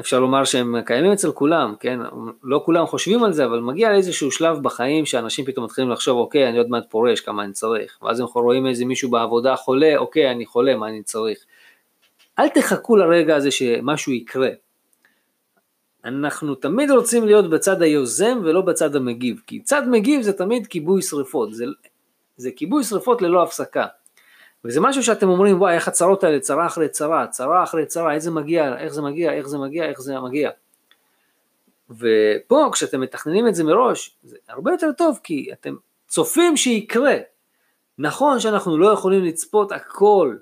אפשר 0.00 0.20
לומר 0.20 0.44
שהם 0.44 0.82
קיימים 0.86 1.12
אצל 1.12 1.32
כולם, 1.32 1.74
כן? 1.80 1.98
לא 2.42 2.62
כולם 2.64 2.86
חושבים 2.86 3.24
על 3.24 3.32
זה, 3.32 3.44
אבל 3.44 3.60
מגיע 3.60 3.92
לאיזשהו 3.92 4.30
שלב 4.30 4.62
בחיים 4.62 5.06
שאנשים 5.06 5.44
פתאום 5.44 5.64
מתחילים 5.64 5.90
לחשוב, 5.90 6.18
אוקיי, 6.18 6.48
אני 6.48 6.58
עוד 6.58 6.68
מעט 6.68 6.90
פורש, 6.90 7.20
כמה 7.20 7.44
אני 7.44 7.52
צריך, 7.52 7.98
ואז 8.02 8.20
הם 8.20 8.26
רואים 8.34 8.66
איזה 8.66 8.84
מישהו 8.84 9.10
בעבודה 9.10 9.56
חולה, 9.56 9.96
אוקיי, 9.96 10.30
אני 10.30 10.46
חולה, 10.46 10.76
מה 10.76 10.88
אני 10.88 11.02
צריך? 11.02 11.38
אל 12.38 12.48
תחכו 12.48 12.96
לרגע 12.96 13.36
הזה 13.36 13.50
שמשהו 13.50 14.12
יקרה. 14.12 14.48
אנחנו 16.04 16.54
תמיד 16.54 16.90
רוצים 16.90 17.24
להיות 17.26 17.50
בצד 17.50 17.82
היוזם 17.82 18.38
ולא 18.44 18.60
בצד 18.60 18.96
המגיב, 18.96 19.40
כי 19.46 19.62
צד 19.62 19.82
מגיב 19.88 20.22
זה 20.22 20.32
תמיד 20.32 20.66
כיבוי 20.66 21.02
שריפות, 21.02 21.54
זה, 21.54 21.64
זה 22.36 22.50
כיבוי 22.56 22.84
שריפות 22.84 23.22
ללא 23.22 23.42
הפסקה. 23.42 23.86
וזה 24.64 24.80
משהו 24.80 25.02
שאתם 25.02 25.28
אומרים, 25.28 25.60
וואי, 25.60 25.74
איך 25.74 25.88
הצרות 25.88 26.24
האלה, 26.24 26.40
צרה 26.40 26.66
אחרי 26.66 26.88
צרה, 26.88 27.26
צרה 27.26 27.62
אחרי 27.62 27.86
צרה, 27.86 28.14
איך 28.14 28.18
זה 28.18 28.30
מגיע, 28.30 28.78
איך 28.78 28.92
זה 28.92 29.02
מגיע, 29.02 29.32
איך 29.32 29.46
זה 29.46 29.58
מגיע, 29.58 29.84
איך 29.84 30.00
זה 30.00 30.20
מגיע. 30.20 30.50
ופה, 31.90 32.68
כשאתם 32.72 33.00
מתכננים 33.00 33.48
את 33.48 33.54
זה 33.54 33.64
מראש, 33.64 34.16
זה 34.22 34.36
הרבה 34.48 34.72
יותר 34.72 34.92
טוב, 34.92 35.20
כי 35.22 35.48
אתם 35.52 35.74
צופים 36.08 36.56
שיקרה. 36.56 37.16
נכון 37.98 38.40
שאנחנו 38.40 38.78
לא 38.78 38.92
יכולים 38.92 39.24
לצפות 39.24 39.72
הכל, 39.72 40.36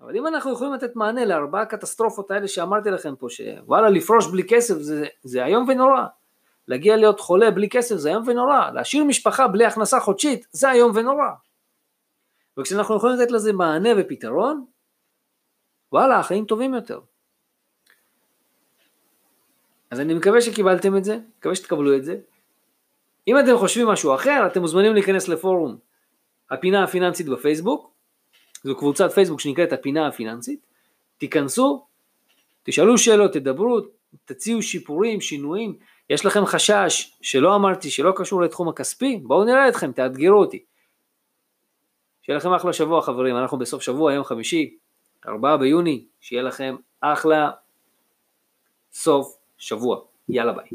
אבל 0.00 0.16
אם 0.16 0.26
אנחנו 0.26 0.52
יכולים 0.52 0.72
לתת 0.72 0.96
מענה 0.96 1.24
לארבעה 1.24 1.64
קטסטרופות 1.64 2.30
האלה 2.30 2.48
שאמרתי 2.48 2.90
לכם 2.90 3.14
פה, 3.16 3.26
שוואלה, 3.30 3.90
לפרוש 3.90 4.26
בלי 4.26 4.44
כסף 4.48 4.74
זה, 4.78 5.06
זה 5.22 5.44
איום 5.44 5.68
ונורא. 5.68 6.02
להגיע 6.68 6.96
להיות 6.96 7.20
חולה 7.20 7.50
בלי 7.50 7.68
כסף 7.68 7.96
זה 7.96 8.10
איום 8.10 8.28
ונורא. 8.28 8.70
להשאיר 8.74 9.04
משפחה 9.04 9.48
בלי 9.48 9.64
הכנסה 9.64 10.00
חודשית 10.00 10.46
זה 10.52 10.70
איום 10.70 10.92
ונורא. 10.94 11.28
וכשאנחנו 12.60 12.96
יכולים 12.96 13.16
לתת 13.16 13.30
לזה 13.30 13.52
מענה 13.52 13.88
ופתרון, 13.98 14.64
וואלה, 15.92 16.18
החיים 16.18 16.44
טובים 16.44 16.74
יותר. 16.74 17.00
אז 19.90 20.00
אני 20.00 20.14
מקווה 20.14 20.40
שקיבלתם 20.40 20.96
את 20.96 21.04
זה, 21.04 21.18
מקווה 21.38 21.54
שתקבלו 21.54 21.96
את 21.96 22.04
זה. 22.04 22.16
אם 23.28 23.38
אתם 23.38 23.58
חושבים 23.58 23.86
משהו 23.86 24.14
אחר, 24.14 24.46
אתם 24.46 24.60
מוזמנים 24.60 24.94
להיכנס 24.94 25.28
לפורום 25.28 25.78
הפינה 26.50 26.84
הפיננסית 26.84 27.28
בפייסבוק, 27.28 27.90
זו 28.64 28.76
קבוצת 28.76 29.12
פייסבוק 29.12 29.40
שנקראת 29.40 29.72
הפינה 29.72 30.08
הפיננסית, 30.08 30.66
תיכנסו, 31.18 31.86
תשאלו 32.62 32.98
שאלות, 32.98 33.32
תדברו, 33.32 33.80
תציעו 34.24 34.62
שיפורים, 34.62 35.20
שינויים, 35.20 35.76
יש 36.10 36.26
לכם 36.26 36.46
חשש 36.46 37.16
שלא 37.22 37.54
אמרתי, 37.54 37.90
שלא 37.90 38.12
קשור 38.16 38.42
לתחום 38.42 38.68
הכספי, 38.68 39.20
בואו 39.22 39.44
נראה 39.44 39.68
אתכם, 39.68 39.92
תאתגרו 39.92 40.40
אותי. 40.40 40.64
שיהיה 42.30 42.38
לכם 42.38 42.52
אחלה 42.52 42.72
שבוע 42.72 43.02
חברים, 43.02 43.36
אנחנו 43.36 43.58
בסוף 43.58 43.82
שבוע, 43.82 44.12
יום 44.12 44.24
חמישי, 44.24 44.76
4 45.28 45.56
ביוני, 45.56 46.04
שיהיה 46.20 46.42
לכם 46.42 46.76
אחלה 47.00 47.50
סוף 48.92 49.36
שבוע. 49.58 50.00
יאללה 50.28 50.52
ביי. 50.52 50.68